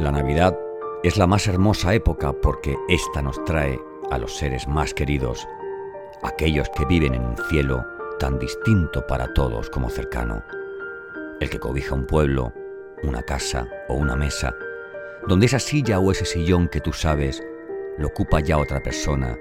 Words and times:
La 0.00 0.10
Navidad 0.10 0.58
es 1.02 1.18
la 1.18 1.26
más 1.26 1.46
hermosa 1.46 1.92
época 1.92 2.32
porque 2.32 2.74
ésta 2.88 3.20
nos 3.20 3.44
trae 3.44 3.78
a 4.10 4.16
los 4.16 4.34
seres 4.34 4.66
más 4.66 4.94
queridos, 4.94 5.46
aquellos 6.22 6.70
que 6.70 6.86
viven 6.86 7.12
en 7.12 7.22
un 7.22 7.36
cielo 7.50 7.84
tan 8.18 8.38
distinto 8.38 9.06
para 9.06 9.34
todos 9.34 9.68
como 9.68 9.90
cercano, 9.90 10.42
el 11.38 11.50
que 11.50 11.58
cobija 11.58 11.94
un 11.94 12.06
pueblo, 12.06 12.54
una 13.02 13.22
casa 13.22 13.68
o 13.88 13.94
una 13.94 14.16
mesa, 14.16 14.54
donde 15.28 15.44
esa 15.44 15.58
silla 15.58 16.00
o 16.00 16.10
ese 16.10 16.24
sillón 16.24 16.68
que 16.68 16.80
tú 16.80 16.94
sabes 16.94 17.42
lo 17.98 18.06
ocupa 18.06 18.40
ya 18.40 18.56
otra 18.56 18.82
persona 18.82 19.36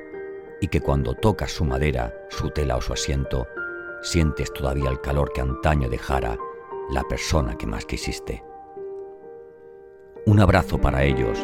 y 0.60 0.68
que 0.68 0.82
cuando 0.82 1.16
tocas 1.16 1.52
su 1.52 1.64
madera, 1.64 2.14
su 2.28 2.50
tela 2.50 2.76
o 2.76 2.82
su 2.82 2.92
asiento, 2.92 3.48
sientes 4.02 4.52
todavía 4.52 4.90
el 4.90 5.00
calor 5.00 5.32
que 5.32 5.40
antaño 5.40 5.88
dejara 5.88 6.38
la 6.92 7.04
persona 7.04 7.58
que 7.58 7.66
más 7.66 7.86
quisiste. 7.86 8.44
Un 10.30 10.40
abrazo 10.40 10.78
para 10.78 11.02
ellos, 11.02 11.44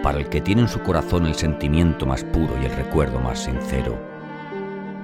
para 0.00 0.18
el 0.18 0.28
que 0.28 0.40
tiene 0.40 0.62
en 0.62 0.68
su 0.68 0.80
corazón 0.80 1.26
el 1.26 1.34
sentimiento 1.34 2.06
más 2.06 2.22
puro 2.22 2.54
y 2.62 2.66
el 2.66 2.70
recuerdo 2.70 3.18
más 3.18 3.40
sincero, 3.40 3.98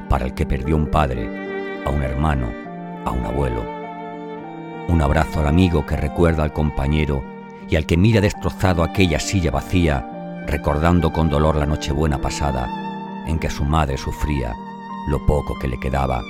para 0.09 0.25
el 0.25 0.35
que 0.35 0.47
perdió 0.47 0.77
un 0.77 0.87
padre, 0.87 1.83
a 1.85 1.91
un 1.91 2.01
hermano, 2.05 2.49
a 3.05 3.11
un 3.11 3.27
abuelo. 3.27 3.65
Un 4.87 5.03
abrazo 5.03 5.41
al 5.41 5.49
amigo 5.49 5.85
que 5.85 5.97
recuerda 5.97 6.45
al 6.45 6.53
compañero 6.53 7.25
y 7.69 7.75
al 7.75 7.87
que 7.87 7.97
mira 7.97 8.21
destrozado 8.21 8.85
aquella 8.85 9.19
silla 9.19 9.51
vacía, 9.51 10.45
recordando 10.47 11.13
con 11.13 11.29
dolor 11.29 11.57
la 11.57 11.67
Nochebuena 11.67 12.21
pasada, 12.21 12.69
en 13.27 13.41
que 13.41 13.51
su 13.51 13.65
madre 13.65 13.97
sufría 13.97 14.55
lo 15.09 15.27
poco 15.27 15.59
que 15.59 15.67
le 15.67 15.81
quedaba, 15.81 16.23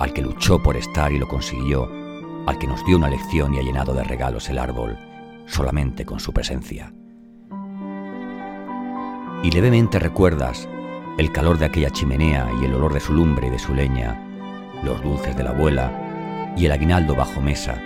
al 0.00 0.14
que 0.14 0.22
luchó 0.22 0.62
por 0.62 0.78
estar 0.78 1.12
y 1.12 1.18
lo 1.18 1.28
consiguió, 1.28 1.86
al 2.46 2.58
que 2.58 2.66
nos 2.66 2.82
dio 2.86 2.96
una 2.96 3.10
lección 3.10 3.52
y 3.52 3.58
ha 3.58 3.62
llenado 3.62 3.92
de 3.92 4.02
regalos 4.02 4.48
el 4.48 4.58
árbol, 4.58 4.98
solamente 5.46 6.04
con 6.04 6.20
su 6.20 6.32
presencia. 6.32 6.92
Y 9.42 9.50
levemente 9.50 9.98
recuerdas 9.98 10.68
el 11.18 11.32
calor 11.32 11.58
de 11.58 11.66
aquella 11.66 11.90
chimenea 11.90 12.50
y 12.60 12.64
el 12.64 12.74
olor 12.74 12.92
de 12.92 13.00
su 13.00 13.12
lumbre 13.12 13.46
y 13.46 13.50
de 13.50 13.58
su 13.58 13.74
leña, 13.74 14.20
los 14.82 15.02
dulces 15.02 15.36
de 15.36 15.44
la 15.44 15.50
abuela 15.50 16.52
y 16.56 16.66
el 16.66 16.72
aguinaldo 16.72 17.14
bajo 17.14 17.40
mesa, 17.40 17.80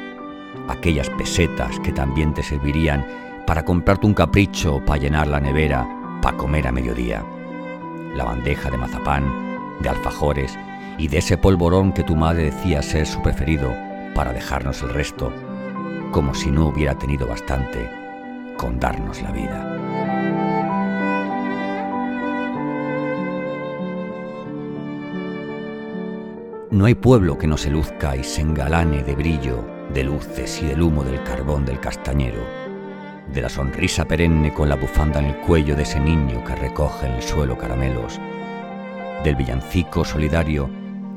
aquellas 0.68 1.08
pesetas 1.10 1.78
que 1.80 1.92
también 1.92 2.34
te 2.34 2.42
servirían 2.42 3.06
para 3.46 3.64
comprarte 3.64 4.06
un 4.06 4.14
capricho 4.14 4.84
para 4.84 5.00
llenar 5.00 5.28
la 5.28 5.40
nevera 5.40 5.88
para 6.22 6.36
comer 6.36 6.66
a 6.66 6.72
mediodía, 6.72 7.24
la 8.14 8.24
bandeja 8.24 8.70
de 8.70 8.76
mazapán, 8.76 9.24
de 9.80 9.88
alfajores 9.88 10.58
y 10.98 11.08
de 11.08 11.18
ese 11.18 11.38
polvorón 11.38 11.92
que 11.92 12.04
tu 12.04 12.16
madre 12.16 12.44
decía 12.44 12.82
ser 12.82 13.06
su 13.06 13.22
preferido 13.22 13.74
para 14.14 14.32
dejarnos 14.32 14.82
el 14.82 14.90
resto 14.90 15.32
como 16.10 16.34
si 16.34 16.50
no 16.50 16.66
hubiera 16.66 16.94
tenido 16.96 17.26
bastante 17.26 17.90
con 18.56 18.78
darnos 18.78 19.22
la 19.22 19.30
vida. 19.30 19.76
No 26.70 26.84
hay 26.84 26.94
pueblo 26.94 27.36
que 27.36 27.46
no 27.46 27.56
se 27.56 27.70
luzca 27.70 28.16
y 28.16 28.22
se 28.22 28.42
engalane 28.42 29.02
de 29.02 29.14
brillo, 29.14 29.64
de 29.92 30.04
luces 30.04 30.62
y 30.62 30.66
del 30.66 30.82
humo 30.82 31.02
del 31.02 31.22
carbón 31.24 31.64
del 31.64 31.80
castañero, 31.80 32.44
de 33.32 33.42
la 33.42 33.48
sonrisa 33.48 34.04
perenne 34.04 34.52
con 34.54 34.68
la 34.68 34.76
bufanda 34.76 35.18
en 35.20 35.26
el 35.26 35.36
cuello 35.38 35.74
de 35.74 35.82
ese 35.82 35.98
niño 35.98 36.44
que 36.44 36.54
recoge 36.54 37.06
en 37.06 37.14
el 37.14 37.22
suelo 37.22 37.58
caramelos, 37.58 38.20
del 39.24 39.34
villancico 39.34 40.04
solidario 40.04 40.70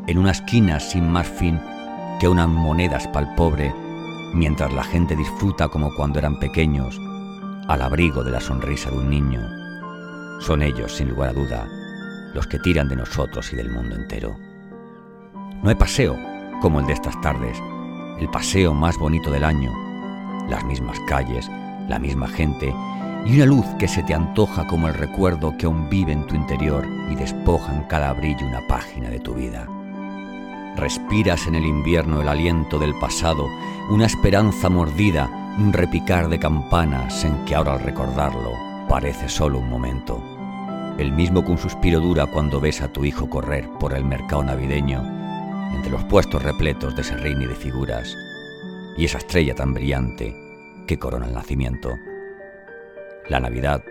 en 0.08 0.18
una 0.18 0.32
esquina 0.32 0.80
sin 0.80 1.08
más 1.10 1.28
fin 1.28 1.60
que 2.20 2.28
unas 2.28 2.48
monedas 2.48 3.08
pa'l 3.08 3.34
pobre 3.36 3.83
mientras 4.34 4.74
la 4.74 4.84
gente 4.84 5.16
disfruta 5.16 5.70
como 5.70 5.94
cuando 5.96 6.20
eran 6.20 6.40
pequeños, 6.40 7.00
al 7.68 7.82
abrigo 7.82 8.24
de 8.24 8.32
la 8.32 8.42
sonrisa 8.42 8.90
de 8.90 8.98
un 8.98 9.10
niño. 9.10 9.42
Son 10.40 10.62
ellos, 10.62 10.96
sin 10.96 11.10
lugar 11.10 11.30
a 11.30 11.34
duda, 11.34 11.68
los 12.34 12.48
que 12.48 12.60
tiran 12.60 12.90
de 12.90 12.96
nosotros 12.96 13.54
y 13.54 13.56
del 13.56 13.72
mundo 13.72 13.96
entero. 13.96 14.36
No 15.62 15.70
hay 15.70 15.76
paseo 15.76 16.18
como 16.62 16.80
el 16.80 16.88
de 16.88 16.94
estas 16.94 17.20
tardes, 17.22 17.58
el 18.20 18.30
paseo 18.30 18.74
más 18.74 18.98
bonito 18.98 19.32
del 19.32 19.44
año, 19.44 19.72
las 20.50 20.64
mismas 20.66 21.00
calles, 21.08 21.50
la 21.88 22.00
misma 22.00 22.28
gente 22.28 22.74
y 23.26 23.36
una 23.36 23.46
luz 23.46 23.66
que 23.80 23.88
se 23.88 24.04
te 24.04 24.14
antoja 24.14 24.68
como 24.68 24.88
el 24.88 24.94
recuerdo 24.94 25.56
que 25.58 25.66
aún 25.66 25.90
vive 25.90 26.12
en 26.12 26.28
tu 26.28 26.36
interior 26.36 26.86
y 27.10 27.16
despoja 27.16 27.74
en 27.74 27.84
cada 27.84 28.12
brillo 28.14 28.46
una 28.46 28.66
página 28.68 29.10
de 29.10 29.20
tu 29.20 29.34
vida. 29.34 29.68
Respiras 30.76 31.46
en 31.46 31.54
el 31.54 31.66
invierno 31.66 32.22
el 32.22 32.28
aliento 32.28 32.80
del 32.80 32.96
pasado, 32.96 33.48
una 33.92 34.08
esperanza 34.08 34.70
mordida, 34.70 35.56
un 35.60 35.72
repicar 35.72 36.30
de 36.30 36.40
campanas 36.40 37.24
en 37.24 37.46
que 37.46 37.54
ahora 37.54 37.74
al 37.74 37.82
recordarlo 37.82 38.54
parece 38.90 39.30
solo 39.30 39.60
un 39.60 39.70
momento. 39.70 40.22
El 40.98 41.12
mismo 41.12 41.46
que 41.46 41.52
un 41.52 41.60
suspiro 41.60 42.00
dura 42.00 42.26
cuando 42.26 42.60
ves 42.60 42.82
a 42.82 42.92
tu 42.92 43.06
hijo 43.06 43.30
correr 43.30 43.70
por 43.80 43.94
el 43.94 44.04
mercado 44.04 44.44
navideño, 44.44 45.04
entre 45.76 45.92
los 45.92 46.04
puestos 46.06 46.42
repletos 46.42 46.96
de 46.96 47.04
serrín 47.04 47.44
y 47.44 47.46
de 47.46 47.56
figuras, 47.56 48.18
y 48.98 49.06
esa 49.06 49.20
estrella 49.20 49.54
tan 49.54 49.76
brillante 49.76 50.36
que 50.88 50.98
corona 50.98 51.28
el 51.28 51.34
nacimiento. 51.34 51.94
La 53.30 53.40
Navidad 53.40 53.84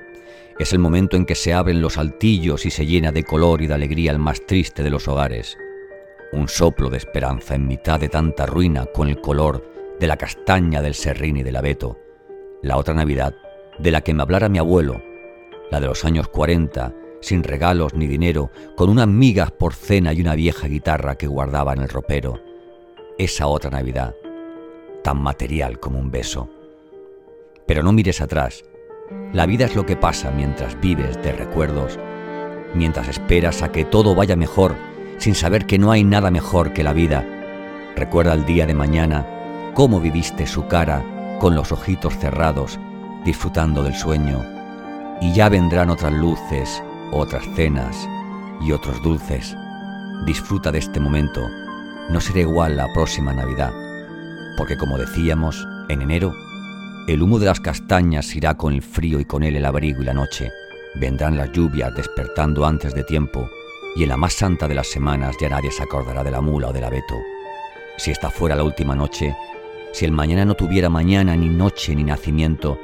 es 0.59 0.73
el 0.73 0.81
momento 0.81 1.17
en 1.17 1.27
que 1.27 1.37
se 1.37 1.55
abren 1.55 1.81
los 1.81 1.97
altillos 1.97 2.67
y 2.67 2.71
se 2.71 2.87
llena 2.87 3.13
de 3.13 3.23
color 3.23 3.63
y 3.63 3.69
de 3.69 3.75
alegría 3.75 4.11
el 4.11 4.19
más 4.19 4.45
triste 4.47 4.83
de 4.83 4.91
los 4.91 5.07
hogares 5.07 5.57
un 6.33 6.49
soplo 6.49 6.89
de 6.89 6.97
esperanza 6.97 7.55
en 7.55 7.67
mitad 7.67 8.01
de 8.01 8.09
tanta 8.09 8.47
ruina 8.47 8.87
con 8.87 9.09
el 9.09 9.21
color 9.21 9.97
de 10.01 10.07
la 10.07 10.17
castaña 10.17 10.81
del 10.81 10.95
serrín 10.95 11.37
y 11.37 11.43
del 11.43 11.57
abeto. 11.57 11.99
La 12.63 12.79
otra 12.79 12.95
Navidad, 12.95 13.35
de 13.79 13.91
la 13.91 14.01
que 14.01 14.15
me 14.15 14.23
hablara 14.23 14.49
mi 14.49 14.59
abuelo, 14.59 15.03
la 15.71 15.81
de 15.81 15.87
los 15.87 16.05
años 16.05 16.29
40, 16.29 16.95
sin 17.21 17.45
regalos 17.45 17.95
ni 17.95 18.07
dinero, 18.07 18.51
con 18.77 18.89
unas 18.89 19.09
migas 19.09 19.51
por 19.51 19.75
cena 19.75 20.13
y 20.13 20.21
una 20.21 20.35
vieja 20.35 20.69
guitarra 20.69 21.17
que 21.17 21.27
guardaba 21.27 21.75
en 21.75 21.83
el 21.83 21.89
ropero. 21.89 22.41
Esa 23.19 23.47
otra 23.47 23.71
Navidad, 23.71 24.15
tan 25.05 25.23
material 25.23 25.79
como 25.81 25.99
un 25.99 26.11
beso. 26.11 26.49
Pero 27.67 27.83
no 27.83 27.93
mires 27.93 28.21
atrás. 28.21 28.65
La 29.33 29.47
vida 29.47 29.67
es 29.67 29.77
lo 29.77 29.85
que 29.85 29.97
pasa 29.97 30.31
mientras 30.31 30.81
vives 30.81 31.23
de 31.23 31.33
recuerdos, 31.33 31.99
mientras 32.75 33.09
esperas 33.09 33.63
a 33.63 33.71
que 33.71 33.85
todo 33.85 34.15
vaya 34.15 34.37
mejor 34.37 34.75
sin 35.19 35.35
saber 35.35 35.67
que 35.67 35.79
no 35.79 35.93
hay 35.93 36.05
nada 36.05 36.31
mejor 36.31 36.73
que 36.73 36.83
la 36.83 36.93
vida. 36.93 37.25
Recuerda 37.97 38.33
el 38.33 38.45
día 38.45 38.67
de 38.67 38.75
mañana, 38.75 39.27
cómo 39.75 40.01
viviste 40.01 40.47
su 40.47 40.67
cara 40.67 41.05
con 41.41 41.55
los 41.55 41.73
ojitos 41.73 42.17
cerrados, 42.19 42.79
disfrutando 43.25 43.83
del 43.83 43.95
sueño, 43.95 44.45
y 45.21 45.33
ya 45.33 45.49
vendrán 45.49 45.91
otras 45.91 46.13
luces, 46.13 46.83
otras 47.13 47.45
cenas 47.55 48.09
y 48.61 48.73
otros 48.73 49.03
dulces. 49.03 49.57
Disfruta 50.27 50.73
de 50.73 50.79
este 50.79 51.01
momento, 51.01 51.49
no 52.11 52.21
será 52.21 52.41
igual 52.41 52.77
la 52.77 52.93
próxima 52.93 53.33
Navidad, 53.33 53.73
porque 54.57 54.77
como 54.77 54.99
decíamos, 54.99 55.67
en 55.89 56.03
enero, 56.03 56.33
el 57.09 57.23
humo 57.23 57.39
de 57.39 57.47
las 57.47 57.61
castañas 57.61 58.35
irá 58.37 58.55
con 58.55 58.73
el 58.73 58.83
frío 58.83 59.19
y 59.19 59.25
con 59.25 59.43
él 59.43 59.57
el 59.57 59.65
abrigo 59.65 60.03
y 60.03 60.05
la 60.05 60.15
noche. 60.15 60.51
Vendrán 60.95 61.37
las 61.37 61.51
lluvias 61.53 61.95
despertando 61.95 62.65
antes 62.65 62.95
de 62.95 63.03
tiempo 63.03 63.49
y 63.95 64.03
en 64.03 64.09
la 64.09 64.17
más 64.17 64.35
santa 64.35 64.69
de 64.69 64.75
las 64.75 64.87
semanas 64.87 65.37
ya 65.41 65.49
nadie 65.49 65.71
se 65.71 65.83
acordará 65.83 66.25
de 66.25 66.31
la 66.31 66.41
mula 66.41 66.69
o 66.69 66.73
del 66.73 66.85
abeto. 66.85 67.17
Si 67.97 68.11
esta 68.11 68.31
fuera 68.31 68.57
la 68.57 68.65
última 68.65 68.95
noche, 68.95 69.37
si 69.93 70.05
el 70.05 70.13
mañana 70.13 70.45
no 70.45 70.55
tuviera 70.55 70.89
mañana, 70.89 71.37
ni 71.37 71.49
noche, 71.49 71.95
ni 71.95 72.05
nacimiento, 72.05 72.79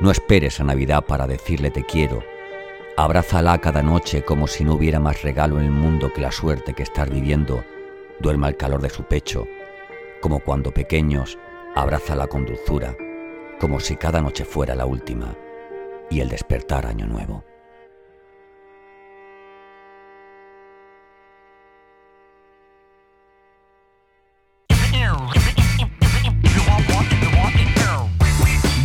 no 0.00 0.10
esperes 0.10 0.60
a 0.60 0.64
Navidad 0.64 1.04
para 1.04 1.26
decirle 1.26 1.70
te 1.70 1.84
quiero. 1.84 2.22
Abrázala 2.96 3.58
cada 3.58 3.82
noche 3.82 4.22
como 4.22 4.46
si 4.46 4.64
no 4.64 4.74
hubiera 4.74 5.00
más 5.00 5.22
regalo 5.22 5.58
en 5.58 5.66
el 5.66 5.70
mundo 5.72 6.12
que 6.12 6.20
la 6.20 6.30
suerte 6.30 6.74
que 6.74 6.82
estás 6.82 7.10
viviendo. 7.10 7.64
Duerma 8.20 8.48
el 8.48 8.56
calor 8.56 8.80
de 8.80 8.90
su 8.90 9.02
pecho, 9.04 9.46
como 10.20 10.40
cuando 10.40 10.72
pequeños, 10.72 11.38
abrázala 11.74 12.28
con 12.28 12.46
dulzura, 12.46 12.96
como 13.58 13.80
si 13.80 13.96
cada 13.96 14.20
noche 14.20 14.44
fuera 14.44 14.74
la 14.74 14.86
última 14.86 15.34
y 16.10 16.20
el 16.20 16.28
despertar 16.28 16.86
año 16.86 17.06
nuevo. 17.06 17.44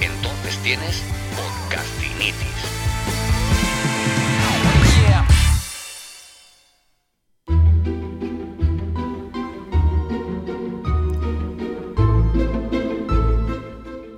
entonces 0.00 0.58
tienes 0.64 1.02
podcastinitis. 1.36 2.36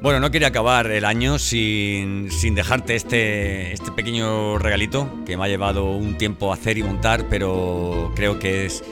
Bueno, 0.01 0.21
no 0.21 0.31
quería 0.31 0.49
acabar 0.49 0.91
el 0.91 1.05
año 1.05 1.39
sin, 1.39 2.31
sin 2.31 2.55
dejarte 2.55 2.95
este, 2.95 3.75
este 3.75 3.93
pequeño 3.93 4.57
regalito 4.57 5.11
que 5.27 5.37
me 5.37 5.45
ha 5.45 5.49
llevado 5.49 5.93
un 5.93 6.17
tiempo 6.17 6.55
hacer 6.55 6.79
y 6.79 6.83
montar, 6.83 7.27
pero 7.29 8.13
creo 8.17 8.39
que 8.39 8.65
es 8.65 8.83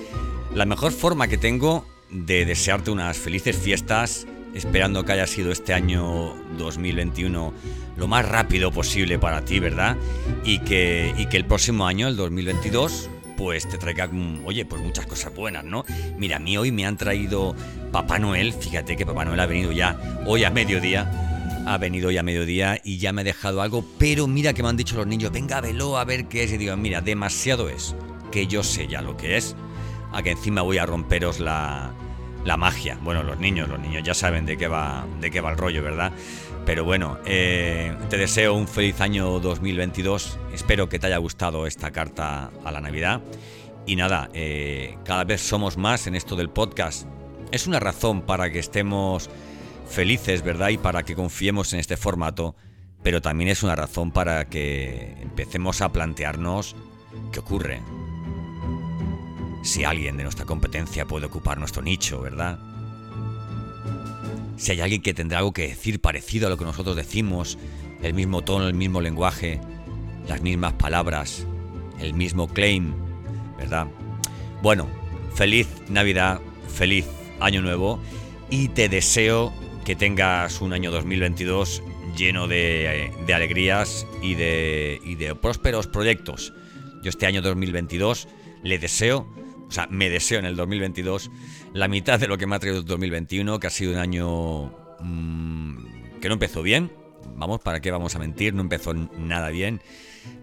la 0.55 0.67
mejor 0.67 0.93
forma 0.93 1.29
que 1.29 1.39
tengo 1.39 1.87
de 2.11 2.45
desearte 2.45 2.91
unas 2.91 3.17
felices 3.17 3.57
fiestas, 3.57 4.27
esperando 4.57 5.05
que 5.05 5.13
haya 5.13 5.27
sido 5.27 5.53
este 5.53 5.75
año 5.75 6.35
2021 6.57 7.53
lo 7.97 8.09
más 8.09 8.27
rápido 8.27 8.73
posible 8.73 9.19
para 9.19 9.45
ti, 9.45 9.61
¿verdad? 9.61 9.97
Y 10.45 10.61
que, 10.61 11.15
y 11.17 11.27
que 11.27 11.37
el 11.37 11.45
próximo 11.45 11.87
año, 11.87 12.09
el 12.09 12.17
2022, 12.17 13.11
pues 13.37 13.69
te 13.69 13.77
traiga, 13.77 14.09
oye, 14.45 14.65
pues 14.65 14.83
muchas 14.83 15.07
cosas 15.07 15.35
buenas, 15.35 15.65
¿no? 15.65 15.85
Mira, 16.17 16.37
a 16.37 16.41
mí 16.41 16.57
hoy 16.57 16.73
me 16.73 16.87
han 16.87 16.97
traído 16.97 17.55
Papá 17.93 18.19
Noel, 18.19 18.53
fíjate 18.53 18.97
que 18.97 19.05
Papá 19.05 19.25
Noel 19.25 19.41
ha 19.41 19.47
venido 19.47 19.73
ya 19.73 19.99
hoy 20.27 20.45
a 20.45 20.51
mediodía, 20.51 21.63
ha 21.67 21.77
venido 21.79 22.09
hoy 22.09 22.17
a 22.17 22.23
mediodía 22.23 22.81
y 22.83 22.99
ya 22.99 23.13
me 23.13 23.21
ha 23.21 23.25
dejado 23.25 23.61
algo, 23.61 23.85
pero 23.99 24.27
mira 24.27 24.55
que 24.55 24.63
me 24.63 24.71
han 24.71 24.77
dicho 24.77 24.97
los 24.97 25.07
niños, 25.07 25.33
venga, 25.33 25.61
velo 25.61 25.99
a 25.99 26.05
ver 26.05 26.27
qué 26.29 26.45
es, 26.45 26.53
y 26.53 26.57
digo, 26.57 26.77
mira, 26.77 27.03
demasiado 27.03 27.69
es, 27.69 27.95
que 28.31 28.47
yo 28.47 28.63
sé 28.63 28.89
ya 28.89 29.03
lo 29.03 29.17
que 29.17 29.37
es, 29.37 29.55
a 30.13 30.23
que 30.23 30.31
encima 30.31 30.63
voy 30.63 30.79
a 30.79 30.87
romperos 30.87 31.41
la, 31.41 31.93
la 32.47 32.57
magia. 32.57 32.97
Bueno, 33.03 33.23
los 33.23 33.39
niños, 33.39 33.69
los 33.69 33.81
niños 33.81 34.03
ya 34.05 34.15
saben 34.15 34.47
de 34.47 34.57
qué 34.57 34.69
va, 34.69 35.05
de 35.21 35.31
qué 35.31 35.41
va 35.41 35.51
el 35.51 35.59
rollo, 35.59 35.83
¿verdad? 35.83 36.13
Pero 36.65 36.85
bueno, 36.85 37.19
eh, 37.27 37.95
te 38.09 38.17
deseo 38.17 38.55
un 38.55 38.69
feliz 38.69 39.01
año 39.01 39.41
2022. 39.41 40.39
Espero 40.55 40.89
que 40.89 40.99
te 40.99 41.09
haya 41.09 41.19
gustado 41.19 41.67
esta 41.67 41.91
carta 41.91 42.51
a 42.65 42.73
la 42.73 42.81
Navidad. 42.81 43.21
Y 43.85 43.97
nada, 43.97 44.31
eh, 44.33 44.97
cada 45.05 45.25
vez 45.25 45.41
somos 45.41 45.77
más 45.77 46.07
en 46.07 46.15
esto 46.15 46.37
del 46.37 46.49
podcast. 46.49 47.07
Es 47.51 47.67
una 47.67 47.81
razón 47.81 48.23
para 48.23 48.51
que 48.51 48.61
estemos 48.61 49.29
felices, 49.89 50.43
¿verdad? 50.43 50.71
Y 50.71 50.79
para 50.79 51.03
que 51.05 51.15
confiemos 51.15 51.73
en 51.73 51.81
este 51.81 51.97
formato. 51.97 52.55
Pero 53.03 53.21
también 53.21 53.51
es 53.51 53.63
una 53.63 53.77
razón 53.77 54.11
para 54.13 54.49
que 54.49 55.17
empecemos 55.21 55.81
a 55.81 55.93
plantearnos 55.93 56.75
qué 57.33 57.41
ocurre. 57.41 57.81
Si 59.67 59.83
alguien 59.83 60.17
de 60.17 60.23
nuestra 60.23 60.47
competencia 60.47 61.07
puede 61.07 61.27
ocupar 61.27 61.59
nuestro 61.59 61.83
nicho, 61.83 62.21
¿verdad? 62.21 62.59
si 64.57 64.73
hay 64.73 64.81
alguien 64.81 65.03
que 65.03 65.13
tendrá 65.13 65.39
algo 65.39 65.53
que 65.53 65.69
decir 65.69 66.01
parecido 66.01 66.47
a 66.47 66.51
lo 66.51 66.57
que 66.57 66.65
nosotros 66.65 66.95
decimos, 66.95 67.59
el 68.01 68.15
mismo 68.15 68.43
tono, 68.43 68.69
el 68.69 68.75
mismo 68.75 69.01
lenguaje, 69.01 69.61
las 70.29 70.41
mismas 70.41 70.75
palabras, 70.75 71.47
el 72.01 72.15
mismo 72.15 72.49
claim, 72.49 72.95
¿verdad? 73.59 73.89
Bueno, 74.63 74.89
feliz 75.35 75.67
Navidad, 75.89 76.41
feliz 76.69 77.07
Año 77.41 77.61
Nuevo 77.61 78.01
y 78.49 78.69
te 78.69 78.89
deseo 78.89 79.53
que 79.85 79.97
tengas 79.97 80.61
un 80.61 80.73
año 80.73 80.93
2022 80.93 81.83
lleno 82.17 82.47
de, 82.47 83.13
alegrías 83.35 84.07
y 84.23 84.35
de, 84.35 85.01
y 85.05 85.17
de 85.17 85.35
prósperos 85.35 85.89
proyectos. 85.89 86.53
Yo 87.03 87.11
este 87.11 87.27
año 87.27 87.43
2022 87.43 88.29
le 88.63 88.79
deseo 88.79 89.29
o 89.69 89.73
sea, 89.73 89.87
me 89.91 90.09
deseo 90.09 90.39
en 90.39 90.45
el 90.45 90.57
2022 90.57 91.31
la 91.73 91.89
mitad 91.89 92.21
de 92.21 92.29
lo 92.29 92.39
que 92.39 92.47
me 92.47 92.57
ha 92.57 92.59
traído 92.59 92.79
el 92.79 92.85
2021, 92.85 93.59
que 93.59 93.67
ha 93.67 93.71
sido 93.71 93.93
un 93.93 93.99
año 93.99 94.73
mm, 95.01 96.21
que 96.21 96.29
no 96.29 96.35
empezó 96.35 96.63
bien. 96.63 96.93
Vamos, 97.37 97.61
¿para 97.61 97.81
qué 97.81 97.91
vamos 97.91 98.15
a 98.15 98.19
mentir? 98.19 98.55
No 98.55 98.63
empezó 98.63 98.95
nada 98.95 99.51
bien. 99.51 99.83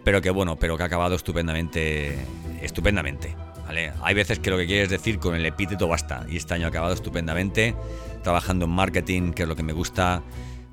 Pero 0.03 0.21
que 0.21 0.29
bueno, 0.29 0.57
pero 0.57 0.77
que 0.77 0.83
ha 0.83 0.87
acabado 0.87 1.15
estupendamente. 1.15 2.15
Estupendamente. 2.61 3.35
¿vale? 3.65 3.93
Hay 4.03 4.13
veces 4.13 4.39
que 4.39 4.49
lo 4.49 4.57
que 4.57 4.67
quieres 4.67 4.89
decir 4.89 5.19
con 5.19 5.35
el 5.35 5.45
epíteto 5.45 5.87
basta. 5.87 6.25
Y 6.29 6.37
este 6.37 6.53
año 6.53 6.65
ha 6.65 6.69
acabado 6.69 6.93
estupendamente. 6.93 7.75
Trabajando 8.21 8.65
en 8.65 8.71
marketing, 8.71 9.31
que 9.31 9.43
es 9.43 9.49
lo 9.49 9.55
que 9.55 9.63
me 9.63 9.73
gusta. 9.73 10.21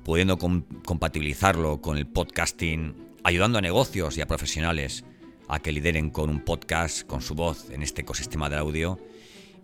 Pudiendo 0.03 0.37
compatibilizarlo 0.37 1.81
con 1.81 1.97
el 1.97 2.05
podcasting. 2.05 2.95
Ayudando 3.23 3.57
a 3.57 3.61
negocios 3.61 4.17
y 4.17 4.21
a 4.21 4.27
profesionales 4.27 5.05
a 5.51 5.59
que 5.59 5.71
lideren 5.73 6.09
con 6.09 6.29
un 6.29 6.39
podcast, 6.39 7.05
con 7.05 7.21
su 7.21 7.35
voz 7.35 7.69
en 7.71 7.83
este 7.83 8.03
ecosistema 8.03 8.49
del 8.49 8.59
audio. 8.59 8.97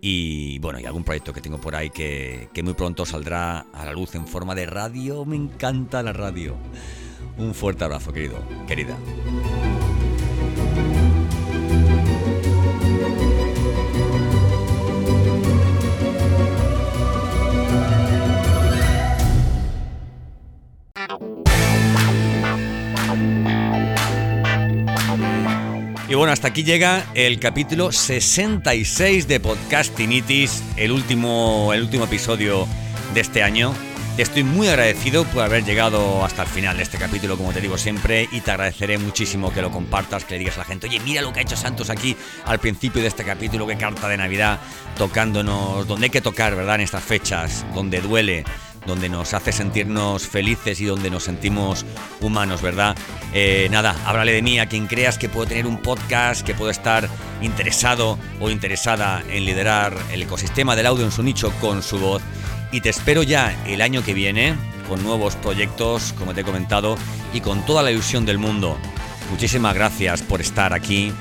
Y 0.01 0.60
bueno, 0.60 0.80
y 0.80 0.86
algún 0.86 1.04
proyecto 1.04 1.34
que 1.34 1.42
tengo 1.42 1.60
por 1.60 1.75
ahí 1.75 1.89
que, 1.89 2.50
que 2.54 2.62
muy 2.62 2.74
pronto 2.74 3.06
saldrá 3.06 3.62
a 3.74 3.86
la 3.86 3.94
luz 3.94 4.13
en 4.16 4.28
forma 4.28 4.54
de 4.54 4.66
radio. 4.66 5.24
Me 5.25 5.38
encanta 5.38 6.04
la 6.04 6.12
radio. 6.12 6.57
Un 7.38 7.54
fuerte 7.54 7.86
abrazo, 7.86 8.12
querido, 8.12 8.38
querida. 8.68 8.98
Y 26.09 26.15
bueno, 26.15 26.31
hasta 26.31 26.48
aquí 26.48 26.63
llega 26.63 27.06
el 27.15 27.38
capítulo 27.38 27.92
66 27.92 29.27
de 29.27 29.42
Podcastinitis, 29.42 30.63
el 30.77 30.94
último, 30.94 31.74
el 31.74 31.81
último 31.81 32.06
episodio 32.06 32.65
de 33.13 33.19
este 33.19 33.44
año. 33.44 33.74
Estoy 34.18 34.44
muy 34.44 34.69
agradecido 34.69 35.25
por 35.25 35.44
haber 35.44 35.65
llegado 35.65 36.24
hasta 36.24 36.44
el 36.44 36.48
final 36.48 36.77
de 36.77 36.83
este 36.83 36.98
capítulo, 36.98 37.36
como 37.36 37.51
te 37.51 37.59
digo 37.59 37.77
siempre, 37.77 38.30
y 38.31 38.39
te 38.39 38.51
agradeceré 38.51 38.98
muchísimo 38.98 39.54
que 39.54 39.62
lo 39.62 39.69
compartas, 39.69 40.24
que 40.24 40.36
le 40.36 40.39
digas 40.39 40.56
a 40.56 40.59
la 40.59 40.65
gente, 40.65 40.88
oye, 40.88 41.01
mira 41.01 41.21
lo 41.21 41.33
que 41.33 41.42
ha 41.42 41.44
hecho 41.44 41.57
Santos 41.57 41.89
aquí 41.89 42.15
al 42.45 42.59
principio 42.59 43.01
de 43.01 43.09
este 43.09 43.25
capítulo, 43.25 43.68
qué 43.68 43.75
carta 43.77 44.07
de 44.07 44.15
Navidad, 44.15 44.62
tocándonos, 44.98 45.86
donde 45.88 46.06
hay 46.06 46.09
que 46.09 46.21
tocar, 46.21 46.56
¿verdad? 46.56 46.75
En 46.75 46.81
estas 46.81 47.04
fechas, 47.04 47.65
donde 47.75 48.00
duele, 48.00 48.45
donde 48.88 49.10
nos 49.10 49.34
hace 49.34 49.51
sentirnos 49.51 50.28
felices 50.28 50.81
y 50.81 50.86
donde 50.86 51.12
nos 51.12 51.25
sentimos 51.25 51.86
humanos, 52.22 52.62
¿verdad? 52.62 52.95
Eh, 53.34 53.68
nada, 53.69 53.95
háblale 54.06 54.31
de 54.31 54.42
mí 54.42 54.60
a 54.60 54.68
quien 54.68 54.88
creas 54.88 55.18
que 55.18 55.30
puede 55.30 55.50
tener 55.50 55.68
un 55.68 55.78
podcast, 55.78 56.45
que 56.45 56.56
puede 56.56 56.72
estar 56.72 57.07
interesado 57.42 58.18
o 58.39 58.50
interesada 58.50 59.22
en 59.30 59.45
liderar 59.45 59.95
el 60.12 60.23
ecosistema 60.23 60.76
del 60.76 60.88
audio 60.88 61.06
en 61.06 61.12
su 61.12 61.21
nicho 61.21 61.52
con 61.62 61.83
su 61.83 62.00
voz. 62.00 62.23
Y 62.71 62.81
te 62.81 62.90
espero 62.90 63.23
ya 63.23 63.56
el 63.68 63.81
año 63.81 64.04
que 64.04 64.14
viene 64.14 64.56
con 64.88 65.04
nuevos 65.04 65.35
proyectos, 65.35 66.14
como 66.18 66.33
te 66.33 66.42
he 66.42 66.44
comentado, 66.44 66.97
y 67.33 67.42
con 67.42 67.66
toda 67.66 67.83
la 67.83 67.92
ilusión 67.92 68.26
del 68.26 68.38
mundo. 68.38 68.78
Muchísimas 69.30 69.76
gracias 69.76 70.21
por 70.21 70.42
estar 70.42 70.73
aquí. 70.73 71.12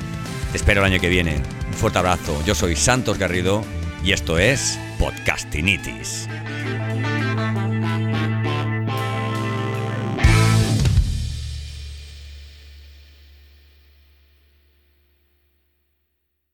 Te 0.53 0.57
espero 0.57 0.81
el 0.81 0.93
año 0.93 1.01
que 1.01 1.09
viene. 1.09 1.43
Un 1.67 1.75
fuerte 1.75 1.99
abrazo. 1.99 2.41
Yo 2.47 2.55
soy 2.55 2.77
Santos 2.77 3.19
Garrido 3.19 3.65
y 4.05 4.13
esto 4.13 4.39
es 4.39 4.79
Podcastinitis. 4.99 6.29